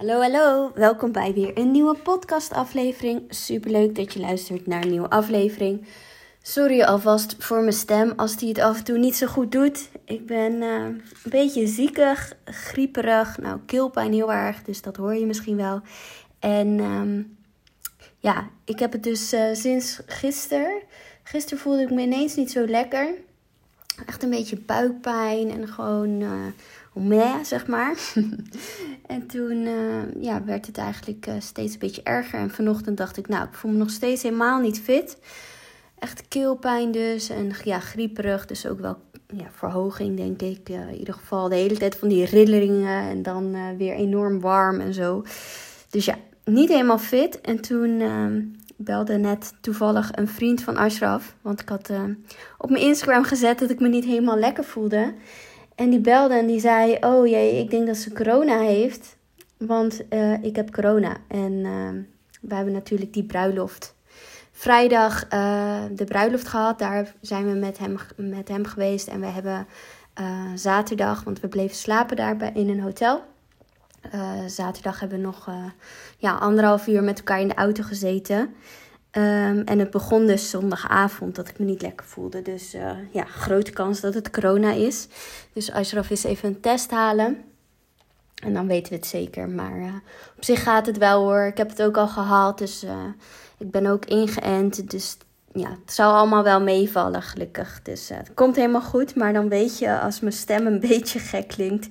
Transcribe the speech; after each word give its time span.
Hallo, 0.00 0.20
hallo. 0.20 0.72
Welkom 0.74 1.12
bij 1.12 1.32
weer 1.32 1.58
een 1.58 1.70
nieuwe 1.70 1.96
podcastaflevering. 1.98 3.22
Superleuk 3.28 3.94
dat 3.94 4.12
je 4.12 4.20
luistert 4.20 4.66
naar 4.66 4.82
een 4.82 4.90
nieuwe 4.90 5.10
aflevering. 5.10 5.86
Sorry 6.42 6.82
alvast 6.82 7.36
voor 7.38 7.60
mijn 7.60 7.72
stem 7.72 8.12
als 8.16 8.36
die 8.36 8.48
het 8.48 8.58
af 8.58 8.78
en 8.78 8.84
toe 8.84 8.98
niet 8.98 9.16
zo 9.16 9.26
goed 9.26 9.52
doet. 9.52 9.88
Ik 10.04 10.26
ben 10.26 10.62
eh, 10.62 10.70
een 10.70 11.02
beetje 11.24 11.66
ziekig, 11.66 12.32
grieperig. 12.44 13.38
Nou, 13.38 13.60
keelpijn 13.66 14.12
heel 14.12 14.32
erg, 14.32 14.62
dus 14.62 14.82
dat 14.82 14.96
hoor 14.96 15.14
je 15.14 15.26
misschien 15.26 15.56
wel. 15.56 15.80
En 16.38 16.78
ehm, 16.80 17.22
ja, 18.18 18.48
ik 18.64 18.78
heb 18.78 18.92
het 18.92 19.02
dus 19.02 19.32
uh, 19.32 19.54
sinds 19.54 20.00
gisteren. 20.06 20.82
Gisteren 21.22 21.58
voelde 21.58 21.82
ik 21.82 21.90
me 21.90 22.02
ineens 22.02 22.34
niet 22.34 22.50
zo 22.50 22.66
lekker. 22.66 23.14
Echt 24.06 24.22
een 24.22 24.30
beetje 24.30 24.56
buikpijn 24.56 25.50
en 25.50 25.68
gewoon 25.68 26.20
uh, 26.20 26.46
meh, 26.92 27.42
zeg 27.42 27.66
maar. 27.66 27.94
en 29.10 29.26
toen 29.26 29.66
uh, 29.66 30.22
ja, 30.22 30.44
werd 30.44 30.66
het 30.66 30.78
eigenlijk 30.78 31.26
uh, 31.26 31.34
steeds 31.38 31.72
een 31.72 31.78
beetje 31.78 32.02
erger. 32.02 32.38
En 32.38 32.50
vanochtend 32.50 32.96
dacht 32.96 33.16
ik, 33.16 33.28
nou, 33.28 33.44
ik 33.44 33.54
voel 33.54 33.70
me 33.70 33.76
nog 33.76 33.90
steeds 33.90 34.22
helemaal 34.22 34.60
niet 34.60 34.80
fit. 34.80 35.18
Echt 35.98 36.28
keelpijn 36.28 36.90
dus 36.90 37.28
en 37.28 37.52
ja, 37.64 37.78
grieperig. 37.80 38.46
Dus 38.46 38.66
ook 38.66 38.80
wel 38.80 38.96
ja, 39.26 39.46
verhoging, 39.50 40.16
denk 40.16 40.42
ik. 40.42 40.68
in 40.68 40.98
ieder 40.98 41.14
geval 41.14 41.48
de 41.48 41.54
hele 41.54 41.76
tijd 41.76 41.96
van 41.96 42.08
die 42.08 42.24
rilleringen 42.24 43.08
en 43.08 43.22
dan 43.22 43.76
weer 43.76 43.94
enorm 43.94 44.40
warm 44.40 44.80
en 44.80 44.94
zo. 44.94 45.22
Dus 45.90 46.04
ja, 46.04 46.16
niet 46.44 46.68
helemaal 46.68 46.98
fit. 46.98 47.40
En 47.40 47.60
toen 47.60 48.00
ehm, 48.00 48.42
belde 48.76 49.16
net 49.16 49.52
toevallig 49.60 50.10
een 50.14 50.28
vriend 50.28 50.62
van 50.62 50.76
Ashraf. 50.76 51.34
Want 51.42 51.60
ik 51.60 51.68
had 51.68 51.90
op 52.58 52.70
mijn 52.70 52.84
Instagram 52.84 53.24
gezet 53.24 53.58
dat 53.58 53.70
ik 53.70 53.80
me 53.80 53.88
niet 53.88 54.04
helemaal 54.04 54.38
lekker 54.38 54.64
voelde. 54.64 55.14
En 55.80 55.90
die 55.90 56.00
belde 56.00 56.34
en 56.34 56.46
die 56.46 56.60
zei: 56.60 56.96
Oh 57.00 57.26
jee, 57.26 57.58
ik 57.58 57.70
denk 57.70 57.86
dat 57.86 57.96
ze 57.96 58.12
corona 58.12 58.58
heeft. 58.58 59.16
Want 59.56 60.00
uh, 60.10 60.42
ik 60.42 60.56
heb 60.56 60.72
corona. 60.72 61.16
En 61.28 61.52
uh, 61.52 61.88
we 62.40 62.54
hebben 62.54 62.72
natuurlijk 62.72 63.12
die 63.12 63.24
bruiloft. 63.24 63.94
Vrijdag 64.52 65.28
de 65.92 66.04
bruiloft 66.04 66.48
gehad. 66.48 66.78
Daar 66.78 67.14
zijn 67.20 67.46
we 67.46 67.58
met 67.58 67.78
hem, 67.78 67.96
met 68.16 68.48
hem 68.48 68.64
geweest. 68.64 69.08
En 69.08 69.20
we 69.20 69.26
hebben 69.26 69.66
zaterdag, 70.54 71.24
want 71.24 71.40
we 71.40 71.48
bleven 71.48 71.76
slapen 71.76 72.16
daar 72.16 72.56
in 72.56 72.68
een 72.68 72.80
hotel. 72.80 73.22
Uh, 74.14 74.32
zaterdag 74.46 75.00
hebben 75.00 75.18
we 75.18 75.24
nog 75.24 75.48
uh, 75.48 75.64
ja, 76.16 76.34
anderhalf 76.34 76.86
uur 76.86 77.02
met 77.02 77.18
elkaar 77.18 77.40
in 77.40 77.48
de 77.48 77.54
auto 77.54 77.82
gezeten. 77.82 78.54
Um, 79.12 79.62
en 79.64 79.78
het 79.78 79.90
begon 79.90 80.26
dus 80.26 80.50
zondagavond 80.50 81.34
dat 81.34 81.48
ik 81.48 81.58
me 81.58 81.64
niet 81.64 81.82
lekker 81.82 82.06
voelde. 82.06 82.42
Dus 82.42 82.74
uh, 82.74 82.90
ja, 83.10 83.24
grote 83.24 83.70
kans 83.70 84.00
dat 84.00 84.14
het 84.14 84.30
corona 84.30 84.72
is. 84.72 85.08
Dus 85.52 85.72
Ashraf 85.72 86.10
is 86.10 86.24
even 86.24 86.48
een 86.48 86.60
test 86.60 86.90
halen. 86.90 87.44
En 88.34 88.52
dan 88.52 88.66
weten 88.66 88.92
we 88.92 88.98
het 88.98 89.06
zeker. 89.06 89.48
Maar 89.48 90.02
op 90.36 90.44
zich 90.44 90.62
gaat 90.62 90.86
het 90.86 90.98
wel 90.98 91.22
hoor. 91.22 91.46
Ik 91.46 91.56
heb 91.56 91.68
het 91.68 91.82
ook 91.82 91.96
al 91.96 92.08
gehaald. 92.08 92.58
Dus 92.58 92.86
ik 93.58 93.70
ben 93.70 93.86
ook 93.86 94.04
ingeënt. 94.04 94.90
Dus 94.90 95.16
ja, 95.52 95.70
het 95.70 95.92
zou 95.92 96.14
allemaal 96.14 96.42
wel 96.42 96.60
meevallen, 96.60 97.22
gelukkig. 97.22 97.82
Dus 97.82 98.08
het 98.08 98.34
komt 98.34 98.56
helemaal 98.56 98.82
goed. 98.82 99.14
Maar 99.14 99.32
dan 99.32 99.48
weet 99.48 99.78
je, 99.78 99.98
als 99.98 100.20
mijn 100.20 100.32
stem 100.32 100.66
een 100.66 100.80
beetje 100.88 101.18
gek 101.18 101.48
klinkt, 101.48 101.88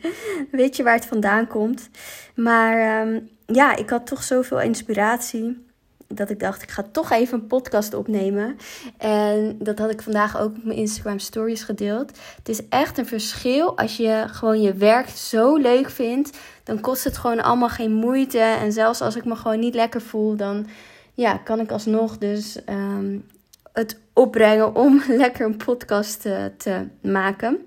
weet 0.52 0.76
je 0.76 0.84
waar 0.84 0.96
het 0.96 1.06
vandaan 1.06 1.48
komt. 1.48 1.90
Maar 2.36 3.08
um, 3.08 3.30
ja, 3.46 3.76
ik 3.76 3.90
had 3.90 4.08
toch 4.08 4.24
zoveel 4.24 4.62
inspiratie. 4.62 5.68
Dat 6.14 6.30
ik 6.30 6.40
dacht, 6.40 6.62
ik 6.62 6.72
ga 6.72 6.86
toch 6.92 7.12
even 7.12 7.40
een 7.40 7.48
podcast 7.48 7.94
opnemen. 7.94 8.58
En 8.98 9.56
dat 9.60 9.80
had 9.80 9.92
ik 9.92 10.02
vandaag 10.02 10.40
ook 10.40 10.56
op 10.58 10.64
mijn 10.64 10.78
Instagram 10.78 11.20
stories 11.20 11.64
gedeeld. 11.64 12.12
Het 12.36 12.50
is 12.50 12.68
echt 12.70 12.98
een 12.98 13.06
verschil 13.06 13.78
als 13.78 13.98
je 13.98 14.26
gewoon 14.28 14.62
je 14.62 14.74
werk 14.74 15.10
zo 15.10 15.56
leuk 15.56 15.90
vindt. 15.90 16.38
Dan 16.64 16.80
kost 16.80 17.04
het 17.04 17.18
gewoon 17.18 17.44
allemaal 17.44 17.70
geen 17.70 17.94
moeite. 17.94 18.40
En 18.40 18.72
zelfs 18.72 19.02
als 19.02 19.16
ik 19.16 19.26
me 19.26 19.36
gewoon 19.36 19.60
niet 19.60 19.74
lekker 19.74 20.02
voel, 20.02 20.36
dan 20.36 20.68
ja, 21.14 21.38
kan 21.38 21.60
ik 21.60 21.72
alsnog 21.72 22.18
dus 22.18 22.60
um, 22.70 23.26
het 23.74 24.00
opbrengen 24.14 24.76
om 24.76 25.02
lekker 25.24 25.46
een 25.46 25.58
podcast 25.58 26.22
te, 26.22 26.52
te 26.58 26.88
maken. 27.02 27.58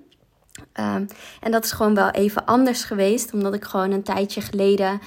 Um, 0.80 1.06
en 1.41 1.50
dat 1.50 1.64
is 1.64 1.72
gewoon 1.72 1.94
wel 1.94 2.10
even 2.10 2.44
anders 2.44 2.84
geweest, 2.84 3.32
omdat 3.32 3.54
ik 3.54 3.64
gewoon 3.64 3.91
een 3.91 4.03
tijdje 4.03 4.41
geleden 4.41 5.00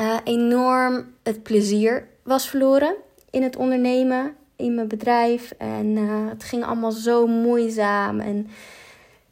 uh, 0.00 0.16
enorm 0.24 1.06
het 1.22 1.42
plezier 1.42 2.06
was 2.24 2.48
verloren 2.48 2.94
in 3.30 3.42
het 3.42 3.56
ondernemen, 3.56 4.36
in 4.56 4.74
mijn 4.74 4.88
bedrijf. 4.88 5.52
En 5.58 5.86
uh, 5.86 6.28
het 6.28 6.44
ging 6.44 6.64
allemaal 6.64 6.92
zo 6.92 7.26
moeizaam 7.26 8.20
en 8.20 8.48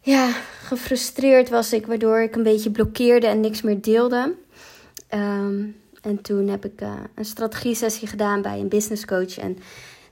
ja, 0.01 0.31
gefrustreerd 0.63 1.49
was 1.49 1.73
ik, 1.73 1.87
waardoor 1.87 2.21
ik 2.21 2.37
een 2.37 2.43
beetje 2.43 2.71
blokkeerde 2.71 3.27
en 3.27 3.41
niks 3.41 3.63
meer 3.63 3.81
deelde. 3.81 4.35
Um, 5.15 5.77
en 6.03 6.23
toen 6.23 6.49
heb 6.49 6.65
ik 6.65 6.81
uh, 6.81 6.93
een 7.15 7.25
strategie 7.25 7.75
sessie 7.75 8.09
gedaan 8.09 8.43
bij 8.43 8.61
een 8.61 8.69
business 8.69 9.05
coach 9.05 9.39
en 9.39 9.59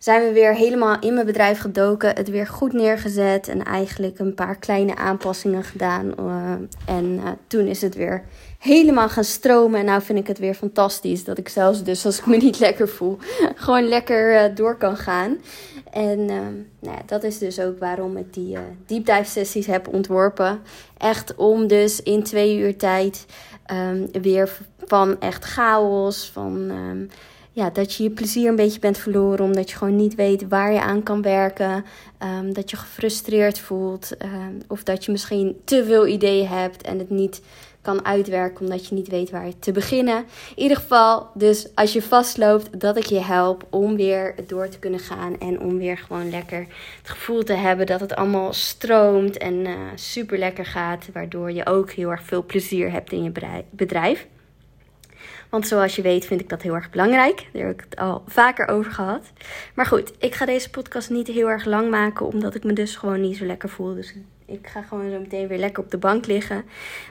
zijn 0.00 0.22
we 0.22 0.32
weer 0.32 0.54
helemaal 0.54 0.96
in 1.00 1.14
mijn 1.14 1.26
bedrijf 1.26 1.58
gedoken. 1.58 2.14
Het 2.14 2.28
weer 2.28 2.46
goed 2.46 2.72
neergezet 2.72 3.48
en 3.48 3.64
eigenlijk 3.64 4.18
een 4.18 4.34
paar 4.34 4.56
kleine 4.56 4.96
aanpassingen 4.96 5.64
gedaan. 5.64 6.14
Uh, 6.20 6.52
en 6.86 7.04
uh, 7.04 7.28
toen 7.46 7.66
is 7.66 7.82
het 7.82 7.94
weer 7.94 8.24
helemaal 8.58 9.08
gaan 9.08 9.24
stromen. 9.24 9.80
En 9.80 9.86
nou 9.86 10.02
vind 10.02 10.18
ik 10.18 10.26
het 10.26 10.38
weer 10.38 10.54
fantastisch 10.54 11.24
dat 11.24 11.38
ik 11.38 11.48
zelfs 11.48 11.82
dus 11.82 12.06
als 12.06 12.18
ik 12.18 12.26
me 12.26 12.36
niet 12.36 12.58
lekker 12.58 12.88
voel, 12.88 13.18
gewoon 13.64 13.88
lekker 13.88 14.34
uh, 14.34 14.56
door 14.56 14.76
kan 14.76 14.96
gaan. 14.96 15.38
En 15.90 16.24
nou 16.24 16.96
ja, 16.96 17.02
dat 17.06 17.22
is 17.22 17.38
dus 17.38 17.60
ook 17.60 17.78
waarom 17.78 18.16
ik 18.16 18.34
die 18.34 18.56
deep 18.86 19.06
dive 19.06 19.24
sessies 19.24 19.66
heb 19.66 19.88
ontworpen. 19.88 20.60
Echt 20.98 21.34
om 21.34 21.66
dus 21.66 22.02
in 22.02 22.22
twee 22.22 22.58
uur 22.58 22.76
tijd 22.76 23.26
um, 23.72 24.22
weer 24.22 24.56
van 24.86 25.20
echt 25.20 25.44
chaos, 25.44 26.30
van... 26.32 26.70
Um, 26.70 27.08
ja, 27.60 27.70
dat 27.70 27.94
je 27.94 28.02
je 28.02 28.10
plezier 28.10 28.48
een 28.48 28.56
beetje 28.56 28.80
bent 28.80 28.98
verloren. 28.98 29.44
Omdat 29.44 29.70
je 29.70 29.76
gewoon 29.76 29.96
niet 29.96 30.14
weet 30.14 30.48
waar 30.48 30.72
je 30.72 30.80
aan 30.80 31.02
kan 31.02 31.22
werken. 31.22 31.84
Um, 32.22 32.52
dat 32.52 32.70
je 32.70 32.76
gefrustreerd 32.76 33.58
voelt. 33.58 34.10
Um, 34.22 34.58
of 34.68 34.82
dat 34.82 35.04
je 35.04 35.12
misschien 35.12 35.60
te 35.64 35.84
veel 35.84 36.06
ideeën 36.06 36.48
hebt 36.48 36.82
en 36.82 36.98
het 36.98 37.10
niet 37.10 37.42
kan 37.82 38.04
uitwerken 38.04 38.64
omdat 38.64 38.86
je 38.86 38.94
niet 38.94 39.08
weet 39.08 39.30
waar 39.30 39.48
te 39.58 39.72
beginnen. 39.72 40.16
In 40.56 40.62
ieder 40.62 40.76
geval, 40.76 41.26
dus 41.34 41.68
als 41.74 41.92
je 41.92 42.02
vastloopt, 42.02 42.80
dat 42.80 42.96
ik 42.96 43.06
je 43.06 43.20
help 43.20 43.66
om 43.70 43.96
weer 43.96 44.34
door 44.46 44.68
te 44.68 44.78
kunnen 44.78 45.00
gaan. 45.00 45.38
En 45.38 45.60
om 45.60 45.78
weer 45.78 45.98
gewoon 45.98 46.30
lekker 46.30 46.66
het 46.98 47.10
gevoel 47.10 47.42
te 47.42 47.52
hebben 47.52 47.86
dat 47.86 48.00
het 48.00 48.14
allemaal 48.14 48.52
stroomt 48.52 49.38
en 49.38 49.54
uh, 49.54 49.74
super 49.94 50.38
lekker 50.38 50.66
gaat. 50.66 51.08
Waardoor 51.12 51.52
je 51.52 51.66
ook 51.66 51.90
heel 51.90 52.10
erg 52.10 52.22
veel 52.22 52.44
plezier 52.44 52.92
hebt 52.92 53.12
in 53.12 53.22
je 53.22 53.62
bedrijf. 53.70 54.26
Want 55.50 55.66
zoals 55.66 55.96
je 55.96 56.02
weet 56.02 56.24
vind 56.24 56.40
ik 56.40 56.48
dat 56.48 56.62
heel 56.62 56.74
erg 56.74 56.90
belangrijk. 56.90 57.48
Daar 57.52 57.66
heb 57.66 57.72
ik 57.74 57.86
het 57.90 57.98
al 57.98 58.22
vaker 58.26 58.68
over 58.68 58.92
gehad. 58.92 59.32
Maar 59.74 59.86
goed, 59.86 60.12
ik 60.18 60.34
ga 60.34 60.46
deze 60.46 60.70
podcast 60.70 61.10
niet 61.10 61.26
heel 61.26 61.50
erg 61.50 61.64
lang 61.64 61.90
maken. 61.90 62.26
Omdat 62.26 62.54
ik 62.54 62.64
me 62.64 62.72
dus 62.72 62.96
gewoon 62.96 63.20
niet 63.20 63.36
zo 63.36 63.44
lekker 63.44 63.68
voel. 63.68 63.94
Dus 63.94 64.14
ik 64.46 64.66
ga 64.66 64.82
gewoon 64.82 65.10
zo 65.10 65.20
meteen 65.20 65.48
weer 65.48 65.58
lekker 65.58 65.82
op 65.82 65.90
de 65.90 65.98
bank 65.98 66.26
liggen. 66.26 66.64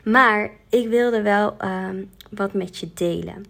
Maar 0.03 0.49
ik 0.69 0.87
wilde 0.87 1.21
wel 1.21 1.55
um, 1.63 2.09
wat 2.29 2.53
met 2.53 2.77
je 2.77 2.89
delen. 2.93 3.45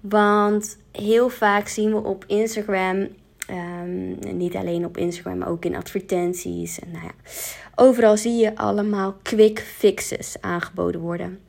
Want 0.00 0.78
heel 0.92 1.28
vaak 1.28 1.68
zien 1.68 1.90
we 1.90 2.02
op 2.02 2.24
Instagram. 2.26 3.08
Um, 3.50 4.18
niet 4.36 4.54
alleen 4.54 4.84
op 4.84 4.96
Instagram, 4.96 5.38
maar 5.38 5.48
ook 5.48 5.64
in 5.64 5.76
advertenties. 5.76 6.78
En 6.78 6.90
nou 6.90 7.04
ja, 7.04 7.12
overal 7.74 8.16
zie 8.16 8.36
je 8.36 8.56
allemaal 8.56 9.16
quick 9.22 9.58
fixes 9.58 10.36
aangeboden 10.40 11.00
worden. 11.00 11.47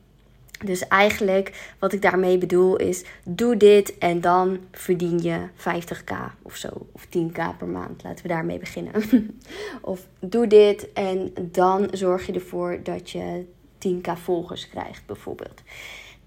Dus 0.64 0.88
eigenlijk 0.88 1.74
wat 1.78 1.92
ik 1.92 2.02
daarmee 2.02 2.38
bedoel 2.38 2.76
is: 2.76 3.04
doe 3.24 3.56
dit 3.56 3.98
en 3.98 4.20
dan 4.20 4.58
verdien 4.72 5.22
je 5.22 5.38
50k 5.56 6.14
of 6.42 6.56
zo. 6.56 6.68
Of 6.92 7.06
10k 7.06 7.56
per 7.58 7.68
maand. 7.68 8.02
Laten 8.02 8.22
we 8.22 8.28
daarmee 8.28 8.58
beginnen. 8.58 8.92
of 9.80 10.06
doe 10.18 10.46
dit 10.46 10.92
en 10.92 11.32
dan 11.40 11.88
zorg 11.92 12.26
je 12.26 12.32
ervoor 12.32 12.80
dat 12.82 13.10
je 13.10 13.44
10k 13.88 14.12
volgers 14.22 14.68
krijgt, 14.68 15.06
bijvoorbeeld. 15.06 15.62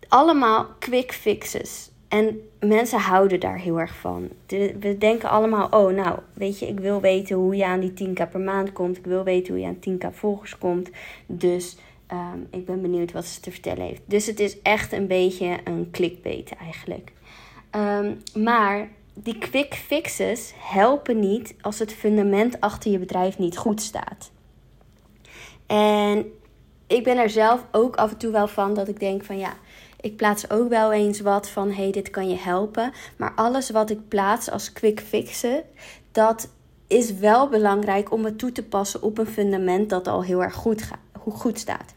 Allemaal 0.08 0.68
quick 0.80 1.14
fixes. 1.14 1.92
En 2.08 2.50
mensen 2.60 3.00
houden 3.00 3.40
daar 3.40 3.60
heel 3.60 3.80
erg 3.80 3.96
van. 3.96 4.30
we 4.80 4.96
denken 5.00 5.30
allemaal: 5.30 5.68
oh, 5.72 5.94
nou, 5.94 6.20
weet 6.34 6.60
je, 6.60 6.68
ik 6.68 6.80
wil 6.80 7.02
weten 7.02 7.36
hoe 7.36 7.56
je 7.56 7.66
aan 7.66 7.80
die 7.80 8.10
10k 8.10 8.30
per 8.32 8.40
maand 8.40 8.72
komt. 8.74 8.98
Ik 8.98 9.06
wil 9.06 9.24
weten 9.24 9.54
hoe 9.54 9.62
je 9.62 9.68
aan 9.68 10.12
10k 10.12 10.16
volgers 10.16 10.58
komt. 10.58 10.90
Dus 11.26 11.78
Um, 12.14 12.48
ik 12.52 12.66
ben 12.66 12.82
benieuwd 12.82 13.12
wat 13.12 13.26
ze 13.26 13.40
te 13.40 13.52
vertellen 13.52 13.86
heeft. 13.86 14.02
Dus 14.06 14.26
het 14.26 14.40
is 14.40 14.62
echt 14.62 14.92
een 14.92 15.08
beetje 15.08 15.58
een 15.64 15.88
clickbait 15.92 16.52
eigenlijk. 16.56 17.12
Um, 17.76 18.22
maar 18.44 18.90
die 19.14 19.38
quick 19.38 19.74
fixes 19.74 20.54
helpen 20.58 21.20
niet 21.20 21.56
als 21.62 21.80
het 21.80 21.94
fundament 21.94 22.62
achter 22.62 22.92
je 22.92 23.00
bedrijf 23.00 23.38
niet 23.38 23.58
goed 23.58 23.82
staat. 23.82 24.32
En 25.68 26.32
ik 26.88 27.04
ben 27.04 27.18
er 27.18 27.30
zelf 27.30 27.66
ook 27.72 27.96
af 27.96 28.12
en 28.12 28.18
toe 28.18 28.32
wel 28.32 28.48
van 28.48 28.74
dat 28.74 28.88
ik 28.88 29.00
denk 29.00 29.24
van 29.24 29.38
ja, 29.38 29.54
ik 30.02 30.16
plaats 30.16 30.50
ook 30.50 30.70
wel 30.70 30.92
eens 30.92 31.20
wat 31.20 31.50
van 31.50 31.72
hey, 31.72 31.92
dit 31.92 32.10
kan 32.10 32.30
je 32.30 32.38
helpen. 32.38 32.92
Maar 33.18 33.34
alles 33.36 33.70
wat 33.70 33.90
ik 33.90 34.08
plaats 34.08 34.52
als 34.52 34.74
quick 34.74 35.00
fixen, 35.00 35.64
dat 36.12 36.50
is 36.88 37.14
wel 37.14 37.50
belangrijk 37.50 38.12
om 38.12 38.26
het 38.26 38.38
toe 38.38 38.52
te 38.52 38.64
passen 38.64 39.02
op 39.02 39.18
een 39.18 39.28
fundament 39.28 39.90
dat 39.90 40.08
al 40.08 40.24
heel 40.24 40.44
erg 40.44 40.54
goed, 40.54 40.82
gaat, 40.82 41.00
goed 41.30 41.60
staat. 41.60 41.94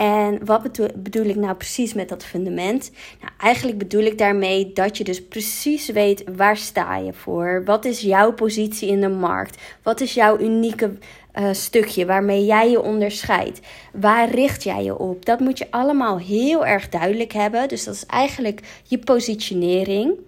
En 0.00 0.44
wat 0.44 0.62
bedoel, 0.96 1.24
ik 1.24 1.36
nou 1.36 1.54
precies 1.54 1.94
met 1.94 2.08
dat 2.08 2.24
fundament? 2.24 2.90
Nou, 3.20 3.32
eigenlijk 3.38 3.78
bedoel 3.78 4.02
ik 4.02 4.18
daarmee 4.18 4.72
dat 4.72 4.96
je 4.96 5.04
dus 5.04 5.24
precies 5.24 5.88
weet 5.88 6.24
waar 6.36 6.56
sta 6.56 6.96
je 6.96 7.12
voor. 7.12 7.62
Wat 7.64 7.84
is 7.84 8.00
jouw 8.00 8.32
positie 8.32 8.88
in 8.88 9.00
de 9.00 9.08
markt? 9.08 9.60
Wat 9.82 10.00
is 10.00 10.14
jouw 10.14 10.38
unieke 10.38 10.92
uh, 11.38 11.48
stukje 11.52 12.06
waarmee 12.06 12.44
jij 12.44 12.70
je 12.70 12.82
onderscheidt? 12.82 13.60
Waar 13.92 14.30
richt 14.30 14.62
jij 14.62 14.84
je 14.84 14.98
op? 14.98 15.24
Dat 15.24 15.40
moet 15.40 15.58
je 15.58 15.70
allemaal 15.70 16.18
heel 16.18 16.66
erg 16.66 16.88
duidelijk 16.88 17.32
hebben. 17.32 17.68
Dus 17.68 17.84
dat 17.84 17.94
is 17.94 18.06
eigenlijk 18.06 18.60
je 18.82 18.98
positionering. 18.98 20.18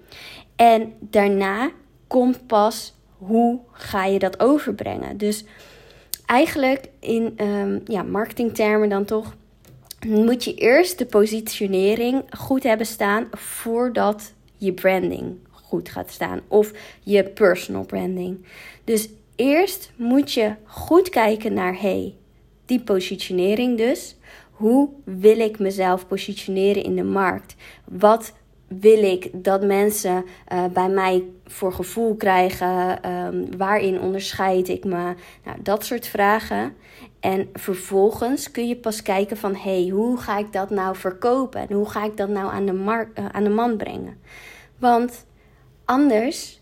En 0.57 0.93
daarna 0.99 1.71
komt 2.07 2.47
pas 2.47 2.95
hoe 3.19 3.61
ga 3.73 4.05
je 4.05 4.19
dat 4.19 4.41
overbrengen. 4.41 5.17
Dus 5.17 5.45
eigenlijk 6.27 6.89
in 7.01 7.35
um, 7.41 7.83
ja, 7.85 8.03
marketingtermen 8.03 8.89
dan 8.89 9.05
toch 9.05 9.35
moet 10.07 10.45
je 10.45 10.55
eerst 10.55 10.99
de 10.99 11.07
positionering 11.07 12.23
goed 12.39 12.63
hebben 12.63 12.87
staan 12.87 13.29
voordat 13.31 14.33
je 14.57 14.73
branding 14.73 15.37
goed 15.73 15.89
gaat 15.89 16.11
staan 16.11 16.41
of 16.49 16.73
je 17.03 17.25
personal 17.25 17.85
branding. 17.85 18.45
Dus 18.85 19.09
eerst 19.37 19.93
moet 19.97 20.33
je 20.33 20.55
goed 20.65 21.09
kijken 21.09 21.53
naar 21.53 21.81
hey, 21.81 22.15
die 22.67 22.81
positionering 22.81 23.77
dus. 23.77 24.17
Hoe 24.51 24.89
wil 25.05 25.39
ik 25.39 25.59
mezelf 25.59 26.07
positioneren 26.07 26.83
in 26.83 26.97
de 26.97 27.05
markt? 27.05 27.55
Wat 27.85 28.33
wil 28.81 29.03
ik 29.03 29.31
dat 29.33 29.63
mensen 29.63 30.25
uh, 30.53 30.65
bij 30.73 30.89
mij 30.89 31.25
voor 31.47 31.73
gevoel 31.73 32.15
krijgen? 32.15 33.11
Um, 33.11 33.57
waarin 33.57 34.01
onderscheid 34.01 34.69
ik 34.69 34.85
me? 34.85 35.15
Nou, 35.45 35.63
dat 35.63 35.85
soort 35.85 36.07
vragen. 36.07 36.75
En 37.21 37.49
vervolgens 37.53 38.51
kun 38.51 38.69
je 38.69 38.77
pas 38.77 39.03
kijken 39.03 39.37
van... 39.37 39.55
hé, 39.55 39.83
hey, 39.83 39.89
hoe 39.89 40.19
ga 40.19 40.39
ik 40.39 40.53
dat 40.53 40.71
nou 40.71 40.97
verkopen? 40.97 41.69
En 41.69 41.77
hoe 41.77 41.89
ga 41.89 42.05
ik 42.05 42.17
dat 42.17 42.29
nou 42.29 42.53
aan 42.53 42.67
de, 42.67 42.73
markt, 42.73 43.19
uh, 43.19 43.27
aan 43.33 43.45
de 43.45 43.51
man 43.51 43.77
brengen? 43.77 44.19
Want 44.79 45.27
anders 45.85 46.61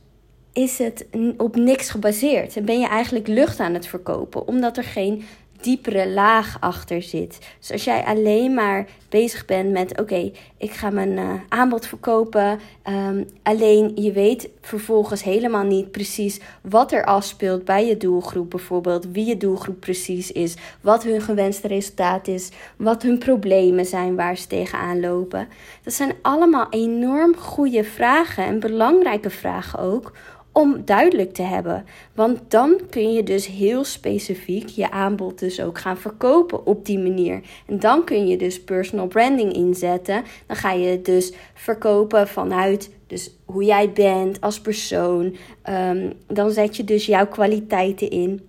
is 0.52 0.78
het 0.78 1.06
op 1.36 1.56
niks 1.56 1.90
gebaseerd. 1.90 2.54
Dan 2.54 2.64
ben 2.64 2.80
je 2.80 2.86
eigenlijk 2.86 3.26
lucht 3.26 3.60
aan 3.60 3.74
het 3.74 3.86
verkopen, 3.86 4.46
omdat 4.46 4.76
er 4.76 4.84
geen 4.84 5.24
diepere 5.60 6.08
laag 6.08 6.56
achter 6.60 7.02
zit. 7.02 7.38
Dus 7.58 7.72
als 7.72 7.84
jij 7.84 8.04
alleen 8.04 8.54
maar 8.54 8.86
bezig 9.08 9.44
bent 9.44 9.70
met: 9.70 10.00
oké, 10.00 10.30
ik 10.56 10.70
ga 10.70 10.90
mijn 10.90 11.16
uh, 11.16 11.32
aanbod 11.48 11.86
verkopen. 11.86 12.60
Um, 12.88 13.28
alleen 13.42 13.92
je 13.94 14.12
weet 14.12 14.48
vervolgens 14.60 15.22
helemaal 15.22 15.64
niet 15.64 15.90
precies 15.90 16.40
wat 16.60 16.92
er 16.92 17.04
afspeelt 17.04 17.64
bij 17.64 17.86
je 17.86 17.96
doelgroep. 17.96 18.50
Bijvoorbeeld 18.50 19.06
wie 19.12 19.26
je 19.26 19.36
doelgroep 19.36 19.80
precies 19.80 20.32
is, 20.32 20.54
wat 20.80 21.02
hun 21.02 21.20
gewenste 21.20 21.68
resultaat 21.68 22.28
is, 22.28 22.50
wat 22.76 23.02
hun 23.02 23.18
problemen 23.18 23.86
zijn 23.86 24.16
waar 24.16 24.36
ze 24.36 24.46
tegenaan 24.46 25.00
lopen. 25.00 25.48
Dat 25.82 25.92
zijn 25.94 26.14
allemaal 26.22 26.66
enorm 26.70 27.36
goede 27.36 27.84
vragen 27.84 28.44
en 28.44 28.60
belangrijke 28.60 29.30
vragen 29.30 29.78
ook 29.78 30.12
om 30.60 30.82
duidelijk 30.84 31.32
te 31.32 31.42
hebben. 31.42 31.84
Want 32.14 32.38
dan 32.48 32.80
kun 32.90 33.12
je 33.12 33.22
dus 33.22 33.46
heel 33.46 33.84
specifiek 33.84 34.68
je 34.68 34.90
aanbod 34.90 35.38
dus 35.38 35.60
ook 35.60 35.78
gaan 35.78 35.96
verkopen 35.96 36.66
op 36.66 36.86
die 36.86 36.98
manier. 36.98 37.40
En 37.66 37.78
dan 37.78 38.04
kun 38.04 38.26
je 38.26 38.36
dus 38.36 38.64
personal 38.64 39.06
branding 39.06 39.52
inzetten. 39.52 40.24
Dan 40.46 40.56
ga 40.56 40.72
je 40.72 41.02
dus 41.02 41.32
verkopen 41.54 42.28
vanuit 42.28 42.90
dus 43.06 43.36
hoe 43.44 43.64
jij 43.64 43.92
bent 43.92 44.40
als 44.40 44.60
persoon. 44.60 45.36
Um, 45.68 46.12
dan 46.26 46.50
zet 46.50 46.76
je 46.76 46.84
dus 46.84 47.06
jouw 47.06 47.26
kwaliteiten 47.26 48.10
in. 48.10 48.48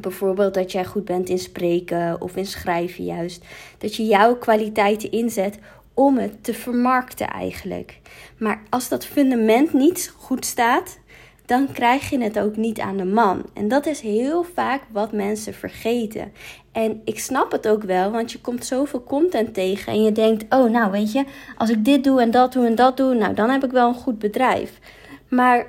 Bijvoorbeeld 0.00 0.54
dat 0.54 0.72
jij 0.72 0.84
goed 0.84 1.04
bent 1.04 1.28
in 1.28 1.38
spreken 1.38 2.20
of 2.20 2.36
in 2.36 2.46
schrijven 2.46 3.04
juist. 3.04 3.44
Dat 3.78 3.96
je 3.96 4.04
jouw 4.04 4.36
kwaliteiten 4.36 5.10
inzet 5.10 5.58
om 5.94 6.18
het 6.18 6.44
te 6.44 6.54
vermarkten 6.54 7.28
eigenlijk. 7.28 8.00
Maar 8.38 8.62
als 8.70 8.88
dat 8.88 9.04
fundament 9.04 9.72
niet 9.72 10.14
goed 10.16 10.44
staat, 10.44 10.98
dan 11.52 11.72
krijg 11.72 12.10
je 12.10 12.22
het 12.22 12.38
ook 12.38 12.56
niet 12.56 12.80
aan 12.80 12.96
de 12.96 13.04
man. 13.04 13.44
En 13.54 13.68
dat 13.68 13.86
is 13.86 14.00
heel 14.00 14.42
vaak 14.54 14.82
wat 14.92 15.12
mensen 15.12 15.54
vergeten. 15.54 16.32
En 16.72 17.00
ik 17.04 17.18
snap 17.18 17.52
het 17.52 17.68
ook 17.68 17.82
wel, 17.82 18.10
want 18.10 18.32
je 18.32 18.40
komt 18.40 18.64
zoveel 18.64 19.04
content 19.04 19.54
tegen 19.54 19.92
en 19.92 20.02
je 20.02 20.12
denkt: 20.12 20.54
oh, 20.54 20.70
nou 20.70 20.90
weet 20.90 21.12
je, 21.12 21.24
als 21.56 21.70
ik 21.70 21.84
dit 21.84 22.04
doe 22.04 22.20
en 22.20 22.30
dat 22.30 22.52
doe 22.52 22.66
en 22.66 22.74
dat 22.74 22.96
doe, 22.96 23.14
nou 23.14 23.34
dan 23.34 23.50
heb 23.50 23.64
ik 23.64 23.70
wel 23.70 23.88
een 23.88 23.94
goed 23.94 24.18
bedrijf. 24.18 24.78
Maar 25.28 25.66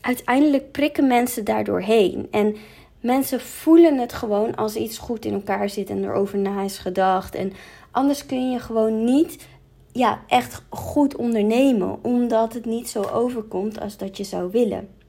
uiteindelijk 0.00 0.72
prikken 0.72 1.06
mensen 1.06 1.44
daardoor 1.44 1.80
heen. 1.80 2.28
En 2.30 2.56
mensen 3.00 3.40
voelen 3.40 3.98
het 3.98 4.12
gewoon 4.12 4.54
als 4.54 4.76
iets 4.76 4.98
goed 4.98 5.24
in 5.24 5.32
elkaar 5.32 5.68
zit 5.68 5.90
en 5.90 6.04
erover 6.04 6.38
na 6.38 6.62
is 6.62 6.78
gedacht. 6.78 7.34
En 7.34 7.52
anders 7.90 8.26
kun 8.26 8.50
je 8.50 8.58
gewoon 8.58 9.04
niet 9.04 9.46
ja, 9.92 10.20
echt 10.26 10.62
goed 10.68 11.16
ondernemen, 11.16 11.98
omdat 12.02 12.54
het 12.54 12.64
niet 12.64 12.88
zo 12.88 13.02
overkomt 13.02 13.80
als 13.80 13.96
dat 13.96 14.16
je 14.16 14.24
zou 14.24 14.50
willen. 14.50 15.00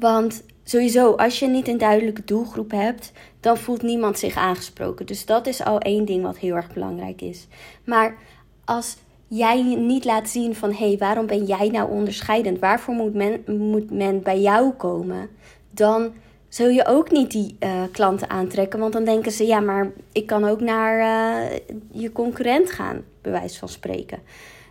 Want 0.00 0.42
sowieso, 0.64 1.12
als 1.12 1.38
je 1.38 1.46
niet 1.46 1.68
een 1.68 1.78
duidelijke 1.78 2.24
doelgroep 2.24 2.70
hebt, 2.70 3.12
dan 3.40 3.56
voelt 3.56 3.82
niemand 3.82 4.18
zich 4.18 4.36
aangesproken. 4.36 5.06
Dus 5.06 5.26
dat 5.26 5.46
is 5.46 5.64
al 5.64 5.78
één 5.78 6.04
ding 6.04 6.22
wat 6.22 6.38
heel 6.38 6.54
erg 6.54 6.72
belangrijk 6.72 7.22
is. 7.22 7.46
Maar 7.84 8.16
als 8.64 8.96
jij 9.28 9.62
niet 9.62 10.04
laat 10.04 10.28
zien 10.28 10.54
van 10.54 10.70
hé, 10.72 10.88
hey, 10.88 10.98
waarom 10.98 11.26
ben 11.26 11.44
jij 11.44 11.68
nou 11.68 11.90
onderscheidend? 11.90 12.58
Waarvoor 12.58 12.94
moet 12.94 13.14
men, 13.14 13.42
moet 13.46 13.90
men 13.90 14.22
bij 14.22 14.40
jou 14.40 14.72
komen? 14.72 15.28
Dan 15.70 16.12
zul 16.48 16.68
je 16.68 16.86
ook 16.86 17.10
niet 17.10 17.30
die 17.30 17.56
uh, 17.60 17.82
klanten 17.92 18.30
aantrekken. 18.30 18.78
Want 18.78 18.92
dan 18.92 19.04
denken 19.04 19.32
ze, 19.32 19.46
ja, 19.46 19.60
maar 19.60 19.90
ik 20.12 20.26
kan 20.26 20.44
ook 20.44 20.60
naar 20.60 20.98
uh, 20.98 21.58
je 21.90 22.12
concurrent 22.12 22.70
gaan, 22.70 23.04
bij 23.20 23.32
wijze 23.32 23.58
van 23.58 23.68
spreken. 23.68 24.18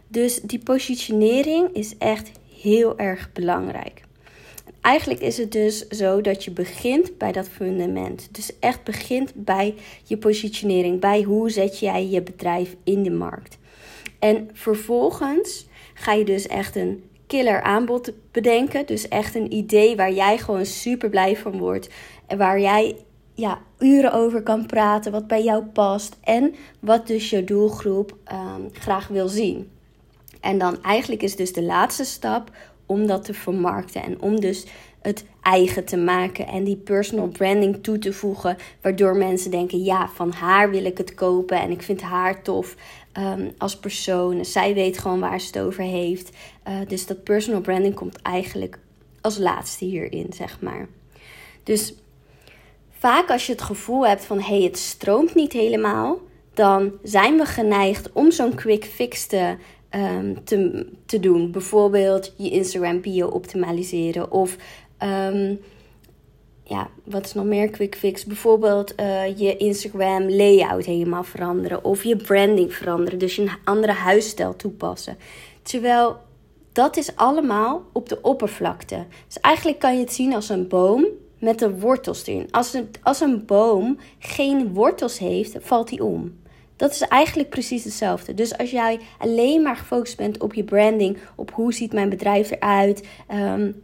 Dus 0.08 0.42
die 0.42 0.64
positionering 0.64 1.74
is 1.74 1.98
echt 1.98 2.32
heel 2.62 2.98
erg 2.98 3.32
belangrijk. 3.34 4.08
Eigenlijk 4.81 5.20
is 5.20 5.38
het 5.38 5.52
dus 5.52 5.88
zo 5.88 6.22
dat 6.22 6.44
je 6.44 6.52
begint 6.52 7.18
bij 7.18 7.31
dat 7.31 7.48
fundament. 7.48 8.28
Dus 8.31 8.60
echt 8.60 8.84
begint 8.84 9.31
bij 9.36 9.76
je 10.04 10.18
positionering, 10.18 11.00
bij 11.00 11.22
hoe 11.22 11.50
zet 11.50 11.80
jij 11.80 12.08
je 12.08 12.22
bedrijf 12.22 12.76
in 12.84 13.04
de 13.04 13.12
markt. 13.12 13.58
En 14.20 14.50
vervolgens 14.54 15.68
ga 15.94 16.14
je 16.14 16.26
dus 16.26 16.48
echt 16.48 16.76
een 16.76 17.04
killer 17.28 17.62
aanbod 17.62 18.12
bedenken. 18.31 18.86
Dus 18.86 19.08
echt 19.08 19.36
een 19.36 19.54
idee 19.54 19.96
waar 19.96 20.12
jij 20.12 20.38
gewoon 20.38 20.66
super 20.66 21.10
blij 21.10 21.38
van 21.38 21.58
wordt. 21.58 21.90
En 22.28 22.38
waar 22.38 22.60
jij 22.60 22.96
ja, 23.34 23.62
uren 23.80 24.14
over 24.14 24.44
kan 24.44 24.66
praten, 24.66 25.12
wat 25.12 25.28
bij 25.28 25.44
jou 25.44 25.64
past. 25.64 26.18
En 26.22 26.56
wat 26.80 27.08
dus 27.08 27.30
je 27.30 27.44
doelgroep 27.44 28.18
um, 28.32 28.70
graag 28.74 29.08
wil 29.08 29.28
zien. 29.28 29.72
En 30.40 30.58
dan 30.58 30.84
eigenlijk 30.84 31.22
is 31.22 31.36
dus 31.36 31.54
de 31.54 31.64
laatste 31.64 32.04
stap 32.04 32.51
om 32.89 33.08
dat 33.08 33.24
te 33.24 33.34
vermarkten 33.34 34.03
en 34.03 34.22
om 34.22 34.39
dus 34.39 34.65
het 35.01 35.25
eigen 35.41 35.86
te 35.86 35.98
maken 35.98 36.48
en 36.48 36.63
die 36.63 36.75
personal 36.75 37.27
branding 37.27 37.84
toe 37.84 38.00
te 38.00 38.13
voegen, 38.13 38.58
waardoor 38.81 39.15
mensen 39.15 39.51
denken: 39.51 39.84
ja, 39.84 40.10
van 40.13 40.31
haar 40.31 40.69
wil 40.69 40.86
ik 40.86 40.98
het 40.98 41.13
kopen 41.13 41.62
en 41.62 41.72
ik 41.72 41.81
vind 41.81 42.01
haar 42.01 42.41
tof 42.41 42.75
um, 43.17 43.51
als 43.58 43.77
persoon. 43.77 44.46
Zij 44.46 44.74
weet 44.74 44.98
gewoon 44.98 45.19
waar 45.19 45.39
ze 45.39 45.48
het 45.48 45.60
over 45.60 45.84
heeft. 45.84 46.29
Uh, 46.67 46.74
dus 46.88 47.05
dat 47.05 47.24
personal 47.24 47.62
branding 47.62 47.96
komt 47.96 48.22
eigenlijk 48.22 48.79
als 49.22 49.38
laatste 49.38 49.86
hierin, 49.86 50.34
zeg 50.34 50.62
maar. 50.62 50.88
Dus 51.63 51.93
vaak 52.91 53.29
als 53.29 53.46
je 53.46 53.51
het 53.51 53.62
gevoel 53.62 54.08
hebt 54.08 54.25
van 54.25 54.39
hé, 54.39 54.55
hey, 54.55 54.63
het 54.63 54.77
stroomt 54.77 55.36
niet 55.36 55.53
helemaal, 55.53 56.19
dan 56.53 56.91
zijn 57.03 57.38
we 57.38 57.46
geneigd 57.46 58.12
om 58.12 58.31
zo'n 58.31 58.55
quick 58.55 58.86
fix 58.86 59.25
te 59.25 59.55
um, 59.96 60.43
te, 60.43 60.86
te 61.05 61.19
doen. 61.19 61.51
Bijvoorbeeld 61.51 62.34
je 62.38 62.50
Instagram 62.50 63.01
bio 63.01 63.27
optimaliseren 63.27 64.31
of 64.31 64.55
um, 65.03 65.60
ja, 66.63 66.89
wat 67.03 67.25
is 67.25 67.34
nog 67.34 67.46
meer 67.46 67.69
quick 67.69 67.96
fix? 67.96 68.25
Bijvoorbeeld 68.25 68.93
uh, 69.00 69.38
je 69.38 69.58
Instagram 69.58 70.29
layout 70.29 70.86
helemaal 70.86 71.24
veranderen 71.24 71.84
of 71.84 72.03
je 72.03 72.15
branding 72.15 72.74
veranderen, 72.74 73.19
dus 73.19 73.38
een 73.38 73.51
andere 73.63 73.91
huisstijl 73.91 74.55
toepassen. 74.55 75.17
Terwijl 75.62 76.17
dat 76.72 76.98
is 76.98 77.15
allemaal 77.15 77.84
op 77.91 78.10
de 78.10 78.22
oppervlakte. 78.22 79.05
Dus 79.25 79.39
eigenlijk 79.39 79.79
kan 79.79 79.93
je 79.93 80.00
het 80.00 80.13
zien 80.13 80.34
als 80.34 80.50
een 80.50 80.67
boom 80.67 81.05
met 81.39 81.60
de 81.60 81.79
wortels 81.79 82.25
erin. 82.25 82.48
Als 82.51 82.74
een, 82.74 82.89
als 83.03 83.19
een 83.19 83.46
boom 83.46 83.98
geen 84.19 84.74
wortels 84.74 85.17
heeft, 85.17 85.58
valt 85.60 85.89
hij 85.89 86.00
om. 86.00 86.39
Dat 86.79 86.91
is 86.91 87.01
eigenlijk 87.01 87.50
precies 87.50 87.83
hetzelfde. 87.83 88.33
Dus 88.33 88.57
als 88.57 88.71
jij 88.71 89.00
alleen 89.17 89.62
maar 89.62 89.75
gefocust 89.75 90.17
bent 90.17 90.41
op 90.41 90.53
je 90.53 90.63
branding, 90.63 91.17
op 91.36 91.51
hoe 91.51 91.74
ziet 91.74 91.93
mijn 91.93 92.09
bedrijf 92.09 92.51
eruit, 92.51 93.07
um, 93.31 93.81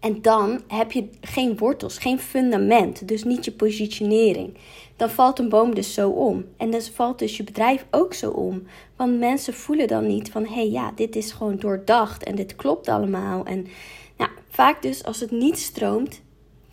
en 0.00 0.22
dan 0.22 0.60
heb 0.68 0.92
je 0.92 1.08
geen 1.20 1.56
wortels, 1.56 1.98
geen 1.98 2.18
fundament, 2.18 3.08
dus 3.08 3.24
niet 3.24 3.44
je 3.44 3.52
positionering. 3.52 4.56
Dan 4.96 5.10
valt 5.10 5.38
een 5.38 5.48
boom 5.48 5.74
dus 5.74 5.94
zo 5.94 6.10
om. 6.10 6.44
En 6.56 6.70
dan 6.70 6.82
valt 6.82 7.18
dus 7.18 7.36
je 7.36 7.44
bedrijf 7.44 7.86
ook 7.90 8.14
zo 8.14 8.30
om. 8.30 8.62
Want 8.96 9.18
mensen 9.18 9.54
voelen 9.54 9.88
dan 9.88 10.06
niet 10.06 10.30
van, 10.30 10.44
hé 10.44 10.54
hey, 10.54 10.70
ja, 10.70 10.92
dit 10.94 11.16
is 11.16 11.32
gewoon 11.32 11.56
doordacht 11.56 12.24
en 12.24 12.34
dit 12.34 12.56
klopt 12.56 12.88
allemaal. 12.88 13.44
En 13.44 13.66
nou, 14.16 14.30
vaak 14.48 14.82
dus 14.82 15.04
als 15.04 15.20
het 15.20 15.30
niet 15.30 15.58
stroomt, 15.58 16.20